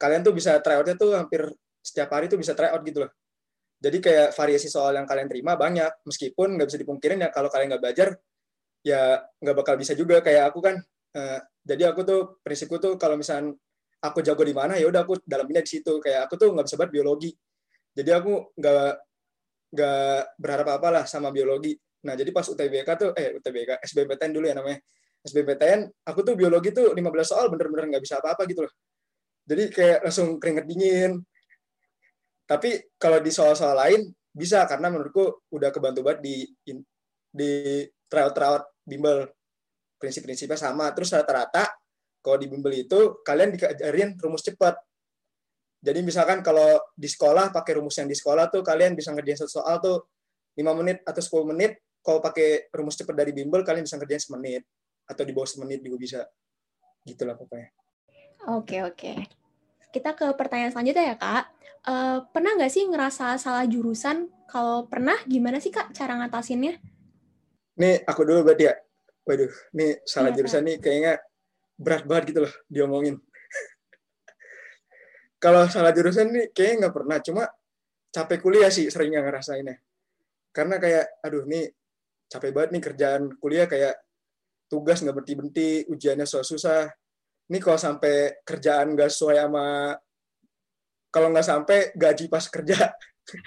[0.00, 1.52] kalian tuh bisa tryoutnya tuh hampir
[1.84, 3.12] setiap hari tuh bisa tryout gitu loh.
[3.80, 7.76] Jadi kayak variasi soal yang kalian terima banyak, meskipun nggak bisa dipungkirin ya kalau kalian
[7.76, 8.08] nggak belajar,
[8.84, 10.76] ya nggak bakal bisa juga kayak aku kan.
[11.10, 13.56] Uh, jadi aku tuh prinsipku tuh kalau misalnya
[14.00, 16.00] aku jago di mana ya udah aku dalamnya di situ.
[16.00, 17.30] Kayak aku tuh nggak bisa banget biologi.
[17.96, 18.92] Jadi aku nggak
[19.70, 21.76] nggak berharap apa lah sama biologi.
[22.04, 24.80] Nah jadi pas UTBK tuh eh UTBK SBMPTN dulu ya namanya
[25.24, 28.72] SBMPTN aku tuh biologi tuh 15 soal bener-bener nggak bisa apa-apa gitu loh
[29.50, 31.12] jadi kayak langsung keringet dingin.
[32.46, 36.34] Tapi kalau di soal-soal lain bisa karena menurutku udah kebantu banget di
[37.34, 37.50] di
[38.06, 39.26] trial-trial bimbel
[39.98, 40.94] prinsip-prinsipnya sama.
[40.94, 41.66] Terus rata-rata
[42.22, 44.78] kalau di bimbel itu kalian diajarin rumus cepat.
[45.82, 49.62] Jadi misalkan kalau di sekolah pakai rumus yang di sekolah tuh kalian bisa ngerjain satu
[49.62, 50.06] soal tuh
[50.54, 51.74] 5 menit atau 10 menit.
[52.06, 54.62] Kalau pakai rumus cepat dari bimbel kalian bisa ngerjain semenit
[55.10, 56.20] atau di bawah semenit juga bisa.
[57.02, 57.74] Gitulah pokoknya.
[58.48, 59.39] Oke, oke
[59.90, 61.44] kita ke pertanyaan selanjutnya ya kak.
[61.80, 64.30] Uh, pernah nggak sih ngerasa salah jurusan?
[64.50, 66.78] Kalau pernah, gimana sih kak cara ngatasinnya?
[67.78, 68.74] Nih aku dulu berarti ya.
[69.26, 70.66] Waduh, nih salah iya, jurusan kak.
[70.66, 71.12] nih kayaknya
[71.78, 73.16] berat banget gitu loh diomongin.
[75.42, 77.18] Kalau salah jurusan nih kayaknya nggak pernah.
[77.22, 77.42] Cuma
[78.10, 79.78] capek kuliah sih seringnya ngerasainnya.
[80.50, 81.70] Karena kayak, aduh nih
[82.26, 83.94] capek banget nih kerjaan kuliah kayak
[84.70, 86.90] tugas nggak berhenti-henti, ujiannya susah-susah,
[87.50, 89.98] ini kalau sampai kerjaan gak sesuai sama
[91.10, 92.94] kalau nggak sampai gaji pas kerja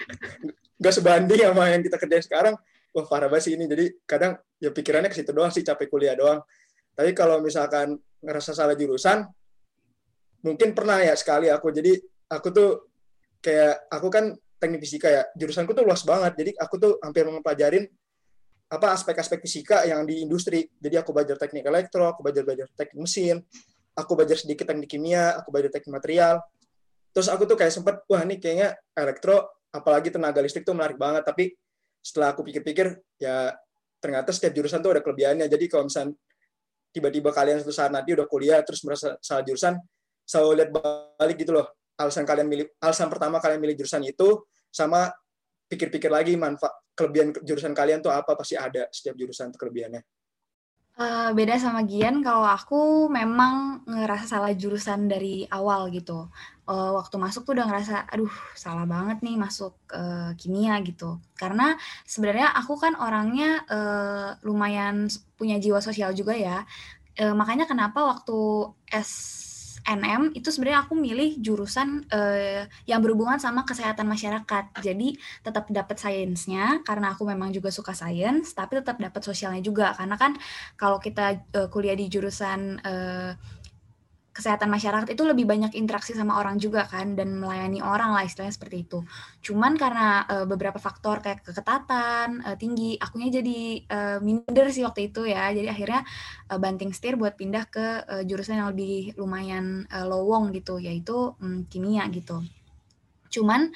[0.80, 2.54] nggak sebanding sama yang kita kerjain sekarang
[2.94, 3.66] wah parah banget sih ini.
[3.66, 6.40] Jadi kadang ya pikirannya ke situ doang sih capek kuliah doang.
[6.94, 9.26] Tapi kalau misalkan ngerasa salah jurusan
[10.46, 11.74] mungkin pernah ya sekali aku.
[11.74, 11.98] Jadi
[12.30, 12.70] aku tuh
[13.42, 14.30] kayak aku kan
[14.62, 15.22] teknik fisika ya.
[15.34, 16.38] Jurusanku tuh luas banget.
[16.38, 17.84] Jadi aku tuh hampir mempelajarin
[18.70, 20.62] apa aspek-aspek fisika yang di industri.
[20.78, 23.42] Jadi aku belajar teknik elektro aku belajar belajar teknik mesin
[23.94, 26.42] aku belajar sedikit teknik kimia, aku belajar teknik material.
[27.14, 31.22] Terus aku tuh kayak sempet, wah ini kayaknya elektro, apalagi tenaga listrik tuh menarik banget.
[31.22, 31.54] Tapi
[32.02, 33.54] setelah aku pikir-pikir, ya
[34.02, 35.46] ternyata setiap jurusan tuh ada kelebihannya.
[35.46, 36.18] Jadi kalau misalnya
[36.90, 39.78] tiba-tiba kalian satu saat nanti udah kuliah, terus merasa salah jurusan,
[40.26, 40.70] selalu lihat
[41.18, 41.66] balik gitu loh.
[41.94, 44.42] Alasan kalian milih, alasan pertama kalian milih jurusan itu,
[44.74, 45.06] sama
[45.70, 50.02] pikir-pikir lagi manfaat kelebihan jurusan kalian tuh apa pasti ada setiap jurusan kelebihannya.
[50.94, 56.30] Uh, beda sama Gian, kalau aku memang ngerasa salah jurusan dari awal gitu.
[56.70, 61.18] Uh, waktu masuk tuh udah ngerasa, aduh salah banget nih masuk uh, kimia gitu.
[61.34, 61.74] Karena
[62.06, 66.62] sebenarnya aku kan orangnya uh, lumayan punya jiwa sosial juga ya.
[67.18, 69.43] Uh, makanya kenapa waktu S
[69.84, 74.80] NM itu sebenarnya aku milih jurusan uh, yang berhubungan sama kesehatan masyarakat.
[74.80, 79.92] Jadi tetap dapat sainsnya karena aku memang juga suka sains, tapi tetap dapat sosialnya juga
[79.92, 80.32] karena kan
[80.80, 83.36] kalau kita uh, kuliah di jurusan uh,
[84.34, 88.50] kesehatan masyarakat itu lebih banyak interaksi sama orang juga kan dan melayani orang lah istilahnya
[88.50, 88.98] seperti itu.
[89.46, 95.14] Cuman karena uh, beberapa faktor kayak keketatan uh, tinggi, akunya jadi uh, minder sih waktu
[95.14, 95.54] itu ya.
[95.54, 96.02] Jadi akhirnya
[96.50, 101.38] uh, banting setir buat pindah ke uh, jurusan yang lebih lumayan uh, lowong gitu, yaitu
[101.38, 102.42] um, kimia gitu.
[103.30, 103.70] Cuman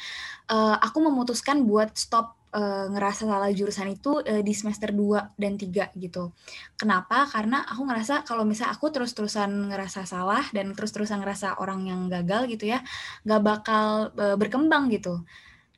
[0.51, 5.55] uh, aku memutuskan buat stop uh, ngerasa salah jurusan itu uh, di semester 2 dan
[5.59, 6.33] 3 gitu.
[6.79, 7.29] Kenapa?
[7.29, 12.49] Karena aku ngerasa kalau misalnya aku terus-terusan ngerasa salah dan terus-terusan ngerasa orang yang gagal
[12.53, 12.81] gitu ya,
[13.25, 15.25] nggak bakal uh, berkembang gitu.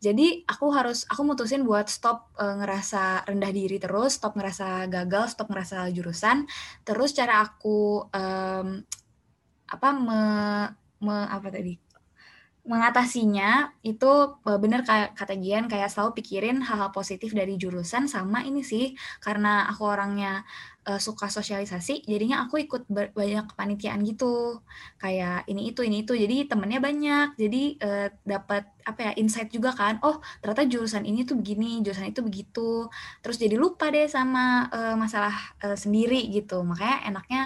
[0.00, 5.37] Jadi aku harus aku mutusin buat stop uh, ngerasa rendah diri terus, stop ngerasa gagal,
[5.37, 6.48] stop ngerasa jurusan.
[6.88, 8.68] Terus cara aku um,
[9.70, 10.20] apa me,
[11.04, 11.89] me apa tadi
[12.70, 14.11] mengatasinya itu
[14.48, 14.80] eh, bener
[15.18, 18.94] kata Gian kayak selalu pikirin hal-hal positif dari jurusan sama ini sih.
[19.24, 20.46] Karena aku orangnya
[20.90, 24.59] uh, suka sosialisasi jadinya aku ikut banyak kepanitiaan gitu.
[24.98, 29.70] Kayak ini itu ini itu jadi temennya banyak jadi uh, dapat apa ya insight juga
[29.70, 30.03] kan.
[30.03, 32.90] Oh ternyata jurusan ini tuh begini jurusan itu begitu.
[33.22, 36.66] Terus jadi lupa deh sama uh, masalah uh, sendiri gitu.
[36.66, 37.40] Makanya enaknya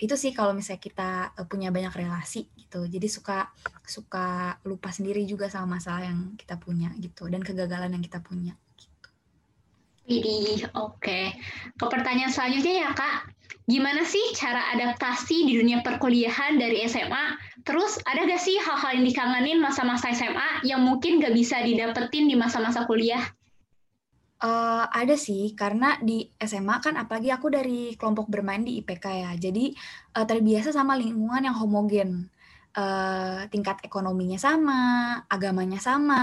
[0.00, 2.88] itu sih kalau misalnya kita uh, punya banyak relasi gitu.
[2.88, 3.52] Jadi suka
[3.84, 8.56] suka lupa sendiri juga sama masalah yang kita punya gitu dan kegagalan yang kita punya
[10.06, 10.62] Oke.
[10.70, 11.24] Okay.
[11.74, 13.26] Ke pertanyaan selanjutnya ya Kak,
[13.66, 17.34] gimana sih cara adaptasi di dunia perkuliahan dari SMA?
[17.66, 22.38] Terus ada gak sih hal-hal yang dikangenin masa-masa SMA yang mungkin gak bisa didapetin di
[22.38, 23.22] masa-masa kuliah?
[24.36, 29.30] Uh, ada sih, karena di SMA kan apalagi aku dari kelompok bermain di IPK ya,
[29.34, 29.72] jadi
[30.12, 32.30] uh, terbiasa sama lingkungan yang homogen.
[32.76, 36.22] Uh, tingkat ekonominya sama, agamanya sama,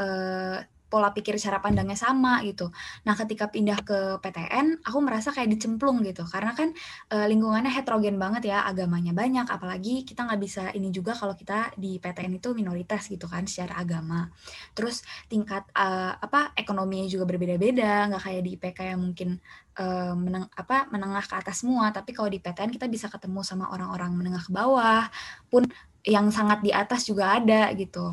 [0.00, 0.56] uh,
[0.94, 2.70] pola pikir cara pandangnya sama gitu.
[3.02, 6.70] Nah, ketika pindah ke PTN, aku merasa kayak dicemplung gitu, karena kan
[7.10, 11.74] e, lingkungannya heterogen banget ya, agamanya banyak, apalagi kita nggak bisa ini juga kalau kita
[11.74, 14.30] di PTN itu minoritas gitu kan secara agama.
[14.78, 19.28] Terus tingkat e, apa ekonominya juga berbeda-beda, nggak kayak di IPK yang mungkin
[19.74, 23.66] e, meneng, apa menengah ke atas semua, tapi kalau di PTN kita bisa ketemu sama
[23.74, 25.10] orang-orang menengah ke bawah,
[25.50, 25.66] pun
[26.04, 28.12] yang sangat di atas juga ada gitu.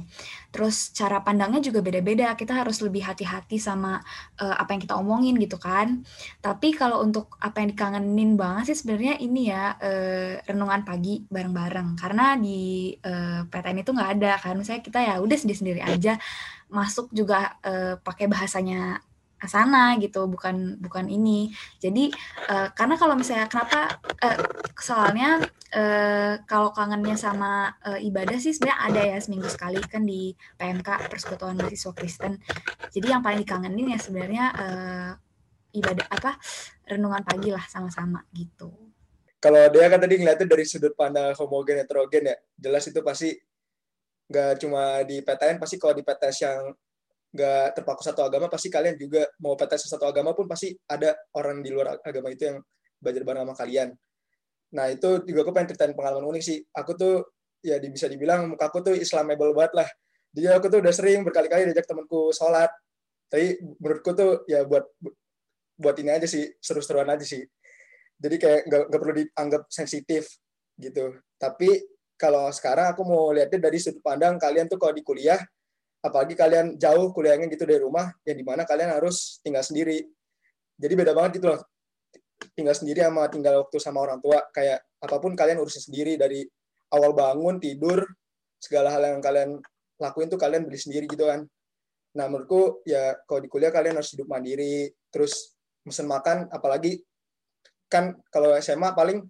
[0.51, 2.31] Terus cara pandangnya juga beda-beda.
[2.39, 3.99] Kita harus lebih hati-hati sama
[4.39, 6.07] uh, apa yang kita omongin gitu kan.
[6.39, 11.99] Tapi kalau untuk apa yang dikangenin banget sih sebenarnya ini ya uh, renungan pagi bareng-bareng.
[11.99, 14.55] Karena di uh, PTN itu nggak ada kan.
[14.55, 16.15] Misalnya kita ya udah sendiri-sendiri aja
[16.71, 19.03] masuk juga uh, pakai bahasanya
[19.47, 21.53] sana gitu bukan bukan ini.
[21.81, 22.11] Jadi
[22.49, 24.37] uh, karena kalau misalnya kenapa uh,
[24.77, 25.41] soalnya
[25.73, 31.09] uh, kalau kangennya sama uh, ibadah sih sebenarnya ada ya seminggu sekali kan di PMK
[31.09, 32.37] Persekutuan Mahasiswa Kristen.
[32.91, 35.11] Jadi yang paling dikangenin ya sebenarnya uh,
[35.71, 36.37] ibadah apa
[36.87, 38.71] renungan pagi lah sama-sama gitu.
[39.41, 43.33] Kalau dia kan tadi ngeliatnya dari sudut pandang homogen heterogen ya jelas itu pasti
[44.31, 46.71] nggak cuma di PTN pasti kalau di PTS yang
[47.31, 51.63] nggak terpaku satu agama pasti kalian juga mau PTS satu agama pun pasti ada orang
[51.63, 52.57] di luar agama itu yang
[52.99, 53.89] belajar bareng sama kalian.
[54.75, 56.59] Nah itu juga aku pengen ceritain pengalaman unik sih.
[56.75, 57.23] Aku tuh
[57.63, 59.89] ya bisa dibilang muka aku tuh islamable banget lah.
[60.31, 62.71] Jadi aku tuh udah sering berkali-kali diajak temanku sholat.
[63.31, 64.83] Tapi menurutku tuh ya buat
[65.79, 67.43] buat ini aja sih seru-seruan aja sih.
[68.21, 70.27] Jadi kayak nggak perlu dianggap sensitif
[70.75, 71.15] gitu.
[71.39, 71.79] Tapi
[72.19, 75.41] kalau sekarang aku mau lihatnya dari sudut pandang kalian tuh kalau di kuliah
[76.01, 80.01] apalagi kalian jauh kuliahnya gitu dari rumah yang di mana kalian harus tinggal sendiri.
[80.81, 81.61] Jadi beda banget gitu loh.
[82.57, 84.41] Tinggal sendiri sama tinggal waktu sama orang tua.
[84.49, 86.41] Kayak apa pun kalian urusin sendiri dari
[86.89, 88.01] awal bangun tidur
[88.57, 89.61] segala hal yang kalian
[90.01, 91.45] lakuin tuh kalian beli sendiri gitu kan.
[92.17, 95.53] Nah menurutku ya kalau di kuliah kalian harus hidup mandiri terus
[95.85, 97.05] mesen makan apalagi
[97.85, 99.21] kan kalau SMA paling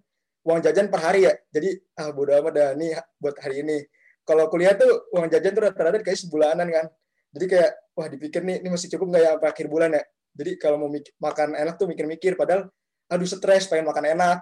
[0.48, 1.36] uang jajan per hari ya.
[1.52, 3.76] Jadi ah bodo amat dah nih buat hari ini
[4.22, 6.86] kalau kuliah tuh uang jajan tuh rata-rata kayak sebulanan kan.
[7.32, 10.02] Jadi kayak wah dipikir nih ini masih cukup nggak ya sampai akhir bulan ya?
[10.32, 12.70] Jadi kalau mau makan enak tuh mikir-mikir padahal
[13.10, 14.38] aduh stres pengen makan enak.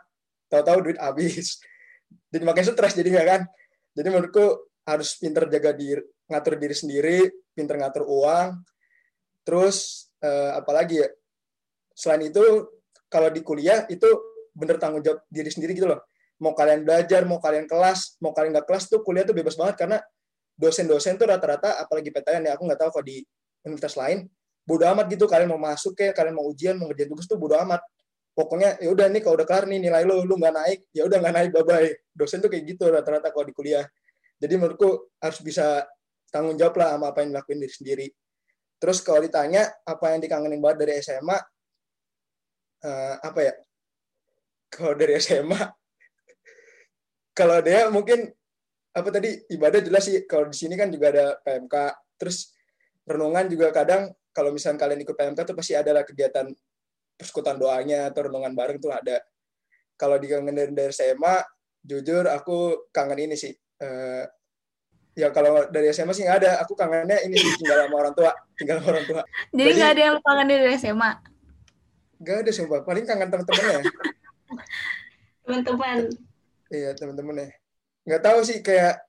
[0.52, 1.62] Tahu-tahu duit habis.
[2.28, 3.42] Jadi makin stres jadi nggak kan?
[3.96, 4.46] Jadi menurutku
[4.84, 7.18] harus pinter jaga diri ngatur diri sendiri
[7.56, 8.60] pinter ngatur uang.
[9.46, 11.08] Terus eh, apalagi ya?
[11.96, 12.42] Selain itu
[13.08, 14.06] kalau di kuliah itu
[14.54, 16.09] bener tanggung jawab diri sendiri gitu loh
[16.40, 19.76] mau kalian belajar, mau kalian kelas, mau kalian nggak kelas tuh kuliah tuh bebas banget
[19.76, 20.00] karena
[20.56, 23.24] dosen-dosen tuh rata-rata apalagi PTN ya aku nggak tahu kok di
[23.64, 24.28] universitas lain
[24.64, 27.58] bodo amat gitu kalian mau masuk kayak kalian mau ujian mau ngerjain tugas tuh bodo
[27.58, 27.82] amat.
[28.30, 31.18] Pokoknya ya udah nih kalau udah kelar nih nilai lu lu nggak naik ya udah
[31.18, 33.84] nggak naik bye bye dosen tuh kayak gitu rata-rata kalau di kuliah.
[34.40, 35.84] Jadi menurutku harus bisa
[36.30, 38.06] tanggung jawab lah sama apa yang dilakuin diri sendiri.
[38.80, 41.40] Terus kalau ditanya apa yang dikangenin banget dari SMA uh,
[42.86, 43.54] eh, apa ya?
[44.70, 45.60] Kalau dari SMA
[47.40, 48.28] kalau dia mungkin
[48.92, 50.28] apa tadi ibadah jelas sih.
[50.28, 51.74] Kalau di sini kan juga ada PMK
[52.20, 52.52] terus
[53.08, 56.52] renungan juga kadang kalau misalnya kalian ikut PMK tuh pasti ada lah kegiatan
[57.16, 59.24] persekutuan doanya atau renungan bareng tuh ada.
[59.96, 61.40] Kalau di kangen dari SMA
[61.80, 63.56] jujur aku kangen ini sih.
[63.80, 64.28] Uh,
[65.16, 66.52] ya kalau dari SMA sih nggak ada.
[66.60, 68.36] Aku kangennya ini sih tinggal sama orang tua.
[68.60, 69.22] Tinggal sama orang tua.
[69.56, 71.10] Jadi nggak ada yang kangen dari SMA
[72.20, 72.80] nggak ada sumpah.
[72.84, 73.80] Paling kangen teman-temannya.
[75.40, 75.98] Teman-teman
[76.70, 77.48] Iya teman-teman ya.
[78.06, 79.02] Nggak tahu sih kayak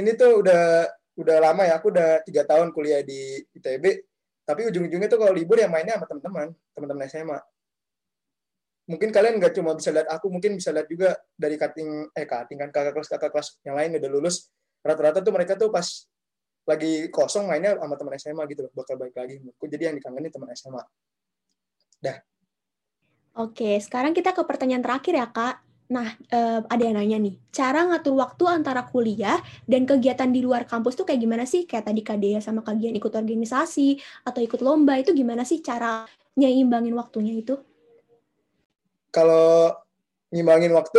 [0.00, 0.88] ini tuh udah
[1.20, 1.76] udah lama ya.
[1.78, 3.84] Aku udah tiga tahun kuliah di ITB.
[4.44, 7.38] Tapi ujung-ujungnya tuh kalau libur ya mainnya sama teman-teman, teman-teman SMA.
[8.84, 12.58] Mungkin kalian nggak cuma bisa lihat aku, mungkin bisa lihat juga dari cutting eh cutting
[12.60, 14.48] kan kakak kelas kakak kelas yang lain udah lulus.
[14.84, 16.04] rata-rata tuh mereka tuh pas
[16.64, 20.32] lagi kosong mainnya sama teman SMA gitu loh bakal balik lagi menurutku jadi yang dikangenin
[20.32, 20.82] teman SMA
[22.00, 22.18] dah
[23.34, 25.58] Oke, sekarang kita ke pertanyaan terakhir ya, Kak.
[25.84, 29.36] Nah, eh, ada yang nanya nih, cara ngatur waktu antara kuliah
[29.68, 31.68] dan kegiatan di luar kampus tuh kayak gimana sih?
[31.68, 36.08] Kayak tadi Kak Dea sama Kak ikut organisasi atau ikut lomba, itu gimana sih cara
[36.34, 37.60] nyeimbangin waktunya itu?
[39.14, 39.70] kalau
[40.34, 40.98] ngimbangin waktu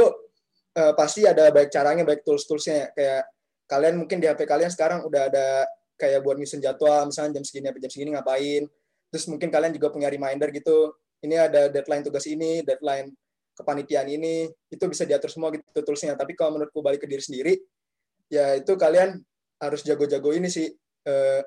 [0.79, 3.27] eh, pasti ada baik caranya baik tools toolsnya kayak
[3.67, 5.67] kalian mungkin di HP kalian sekarang udah ada
[5.99, 8.63] kayak buat nyusun jadwal misalnya jam segini sampai jam segini ngapain
[9.11, 13.11] terus mungkin kalian juga punya reminder gitu ini ada deadline tugas ini deadline
[13.55, 16.19] kepanitiaan ini itu bisa diatur semua gitu toolsnya.
[16.19, 17.53] Tapi kalau menurutku balik ke diri sendiri
[18.27, 19.21] ya itu kalian
[19.61, 20.67] harus jago-jago ini sih
[21.07, 21.41] eh,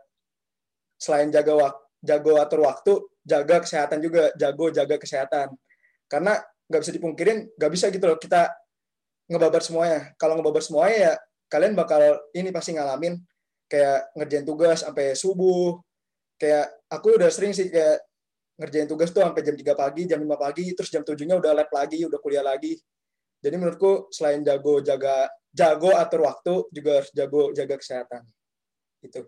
[0.99, 2.93] selain jaga waktu jago atur waktu
[3.27, 5.53] jaga kesehatan juga jago jaga kesehatan.
[6.09, 8.49] Karena nggak bisa dipungkirin nggak bisa gitu loh kita
[9.29, 10.15] ngebabar semuanya.
[10.17, 11.13] Kalau ngebabar semuanya ya
[11.53, 12.01] kalian bakal
[12.33, 13.19] ini pasti ngalamin
[13.69, 15.77] kayak ngerjain tugas sampai subuh.
[16.39, 18.08] Kayak aku udah sering sih kayak
[18.59, 21.71] ngerjain tugas tuh sampai jam 3 pagi jam 5 pagi terus jam 7-nya udah lab
[21.71, 22.75] lagi udah kuliah lagi
[23.39, 28.27] jadi menurutku selain jago jaga jago atur waktu juga harus jago jaga kesehatan
[29.01, 29.23] itu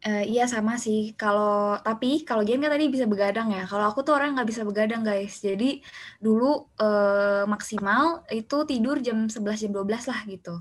[0.00, 1.12] Eh, iya sama sih.
[1.12, 3.68] Kalau tapi kalau Gian kan tadi bisa begadang ya.
[3.68, 5.44] Kalau aku tuh orang nggak bisa begadang guys.
[5.44, 5.84] Jadi
[6.16, 10.56] dulu eh, maksimal itu tidur jam 11 jam 12 lah gitu.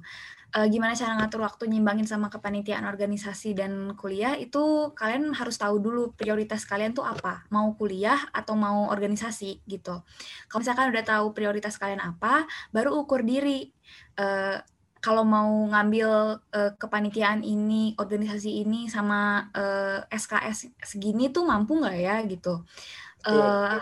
[0.50, 5.78] Eh, gimana cara ngatur waktu nyimbangin sama kepanitiaan organisasi dan kuliah itu kalian harus tahu
[5.78, 7.46] dulu prioritas kalian tuh apa.
[7.54, 10.02] Mau kuliah atau mau organisasi gitu.
[10.50, 13.70] Kalau misalkan udah tahu prioritas kalian apa, baru ukur diri.
[14.18, 14.58] Eh,
[15.00, 21.98] kalau mau ngambil uh, kepanitiaan ini, organisasi ini sama uh, SKS segini tuh mampu nggak
[22.04, 22.68] ya gitu.
[23.24, 23.80] Uh,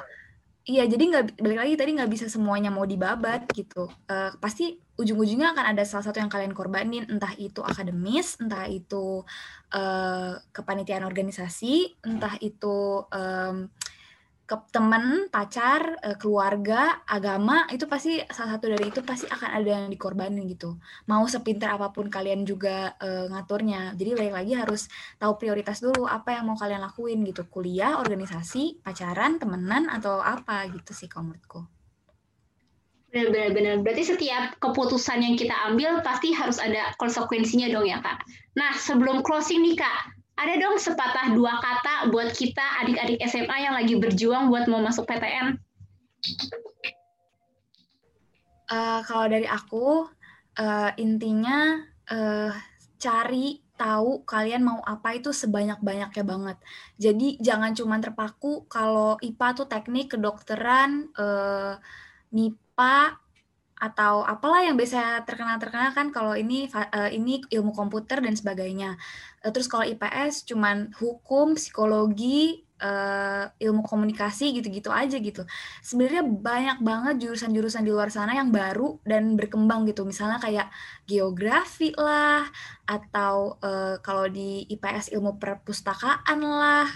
[0.62, 3.90] iya, jadi nggak balik lagi tadi nggak bisa semuanya mau dibabat gitu.
[4.06, 9.22] Uh, pasti ujung-ujungnya akan ada salah satu yang kalian korbanin, entah itu akademis, entah itu
[9.72, 13.70] uh, kepanitiaan organisasi, entah itu um,
[14.48, 19.70] ke teman, pacar, eh, keluarga, agama itu pasti salah satu dari itu pasti akan ada
[19.76, 20.80] yang dikorbanin gitu.
[21.12, 23.92] Mau sepintar apa pun kalian juga uh, ngaturnya.
[24.00, 24.88] Jadi balik lagi harus
[25.20, 27.44] tahu prioritas dulu apa yang mau kalian lakuin gitu.
[27.52, 31.77] Kuliah, organisasi, pacaran, temenan atau apa gitu sih kalau menurutku.
[33.18, 33.82] Benar-benar.
[33.82, 38.22] Berarti setiap keputusan yang kita ambil pasti harus ada konsekuensinya dong ya kak.
[38.54, 43.74] Nah sebelum closing nih kak, ada dong sepatah dua kata buat kita adik-adik SMA yang
[43.74, 45.58] lagi berjuang buat mau masuk PTN?
[48.68, 50.06] Uh, kalau dari aku,
[50.60, 51.82] uh, intinya
[52.14, 52.54] uh,
[53.02, 56.58] cari tahu kalian mau apa itu sebanyak-banyaknya banget.
[57.02, 61.82] Jadi jangan cuma terpaku kalau IPA tuh teknik kedokteran, uh,
[62.30, 62.67] MIPA
[63.78, 68.98] atau apalah yang biasa terkenal-terkenal kan kalau ini uh, ini ilmu komputer dan sebagainya.
[69.46, 75.46] Uh, terus kalau IPS cuman hukum, psikologi, uh, ilmu komunikasi gitu-gitu aja gitu.
[75.86, 80.10] Sebenarnya banyak banget jurusan-jurusan di luar sana yang baru dan berkembang gitu.
[80.10, 80.74] Misalnya kayak
[81.06, 82.50] geografi lah
[82.90, 83.62] atau
[84.02, 86.88] kalau di IPS ilmu perpustakaan lah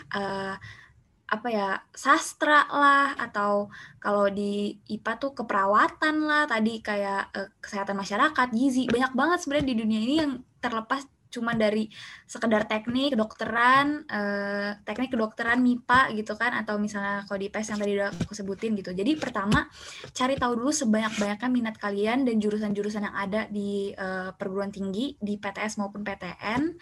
[1.32, 3.72] apa ya sastra lah atau
[4.04, 6.44] kalau di IPA tuh keperawatan lah.
[6.44, 8.92] Tadi kayak uh, kesehatan masyarakat gizi.
[8.92, 11.88] Banyak banget sebenarnya di dunia ini yang terlepas cuma dari
[12.28, 17.80] sekedar teknik kedokteran eh, teknik kedokteran MIPA gitu kan atau misalnya kalau di PES yang
[17.80, 18.92] tadi udah aku sebutin gitu.
[18.92, 19.66] Jadi pertama
[20.12, 25.40] cari tahu dulu sebanyak-banyaknya minat kalian dan jurusan-jurusan yang ada di eh, perguruan tinggi di
[25.40, 26.76] PTS maupun PTN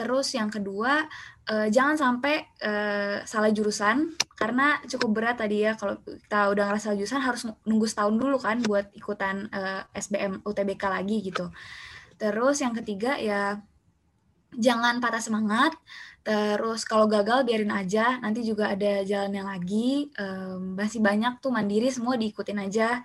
[0.00, 1.04] terus yang kedua
[1.44, 6.96] eh, jangan sampai eh, salah jurusan karena cukup berat tadi ya kalau kita udah ngerasa
[6.96, 11.52] jurusan harus nunggu setahun dulu kan buat ikutan eh, SBM UTBK lagi gitu.
[12.16, 13.60] Terus yang ketiga ya
[14.56, 15.72] jangan patah semangat.
[16.20, 20.12] Terus kalau gagal biarin aja, nanti juga ada jalan yang lagi.
[20.20, 23.00] Um, masih banyak tuh mandiri semua diikutin aja.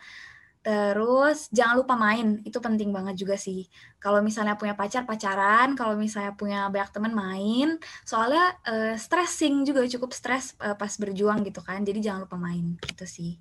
[0.65, 3.69] Terus jangan lupa main, itu penting banget juga sih.
[4.01, 7.77] Kalau misalnya punya pacar pacaran, kalau misalnya punya banyak teman main.
[8.01, 11.86] Soalnya uh, stressing juga cukup stres uh, pas berjuang gitu kan.
[11.86, 13.38] Jadi jangan lupa main gitu sih.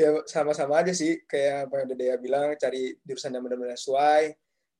[0.00, 4.32] Ya sama-sama aja sih kayak apa yang udah Dea bilang cari jurusan yang benar-benar sesuai.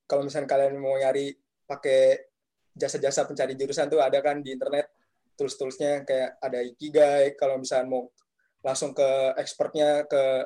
[0.09, 1.37] Kalau misalnya kalian mau nyari
[1.69, 2.32] pakai
[2.73, 4.89] jasa-jasa pencari jurusan tuh ada kan di internet.
[5.33, 8.09] Tools-toolsnya kayak ada Ikigai kalau misalnya mau
[8.61, 10.45] langsung ke expertnya ke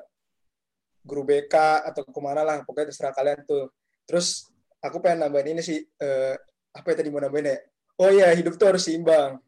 [1.07, 1.55] guru BK
[1.87, 3.71] atau ke mana lah pokoknya terserah kalian tuh.
[4.07, 4.47] Terus
[4.83, 6.35] aku pengen nambahin ini sih eh,
[6.75, 7.57] apa yang tadi mau nambahin ya?
[7.97, 9.39] Oh iya hidup tuh harus seimbang.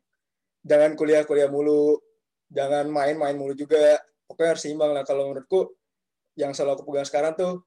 [0.64, 2.00] Jangan kuliah-kuliah mulu
[2.50, 4.00] jangan main-main mulu juga.
[4.26, 5.04] Pokoknya harus seimbang lah.
[5.04, 5.74] Kalau menurutku
[6.40, 7.64] yang selalu aku pegang sekarang tuh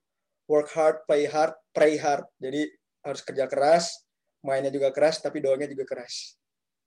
[0.48, 2.24] work hard play hard pray hard.
[2.38, 2.68] Jadi
[3.02, 4.06] harus kerja keras,
[4.42, 6.36] mainnya juga keras, tapi doangnya juga keras.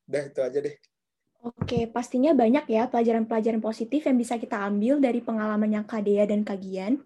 [0.05, 0.75] Udah itu aja deh.
[1.45, 6.41] Oke, pastinya banyak ya pelajaran-pelajaran positif yang bisa kita ambil dari pengalamannya Kak Dea dan
[6.41, 7.01] Kak Gian.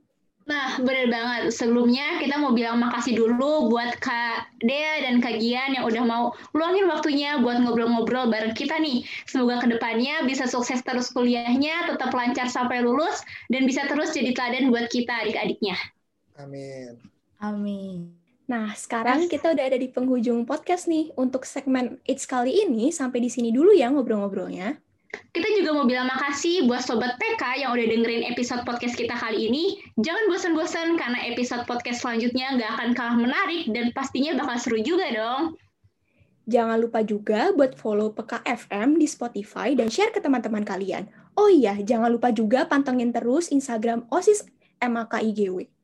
[0.50, 1.54] Nah, bener banget.
[1.54, 6.24] Sebelumnya kita mau bilang makasih dulu buat Kak Dea dan Kak Gian yang udah mau
[6.58, 9.06] luangin waktunya buat ngobrol-ngobrol bareng kita nih.
[9.30, 13.22] Semoga ke depannya bisa sukses terus kuliahnya, tetap lancar sampai lulus,
[13.54, 15.78] dan bisa terus jadi teladan buat kita adik-adiknya.
[16.40, 16.98] Amin.
[17.38, 18.19] Amin.
[18.50, 21.14] Nah, sekarang kita udah ada di penghujung podcast nih.
[21.14, 24.74] Untuk segmen It's kali ini, sampai di sini dulu ya ngobrol-ngobrolnya.
[25.10, 29.54] Kita juga mau bilang makasih buat Sobat PK yang udah dengerin episode podcast kita kali
[29.54, 29.78] ini.
[30.02, 35.14] Jangan bosan-bosan karena episode podcast selanjutnya nggak akan kalah menarik dan pastinya bakal seru juga
[35.14, 35.54] dong.
[36.50, 41.06] Jangan lupa juga buat follow PKFM di Spotify dan share ke teman-teman kalian.
[41.38, 44.50] Oh iya, jangan lupa juga pantengin terus Instagram OSIS
[44.82, 45.79] MAKIGW.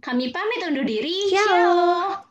[0.00, 1.30] Kami pamit undur diri.
[1.32, 1.44] Ciao.
[1.46, 2.25] Ciao.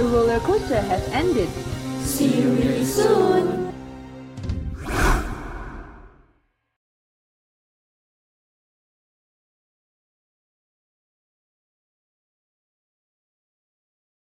[0.00, 1.50] The roller coaster has ended.
[2.00, 3.59] See you really soon.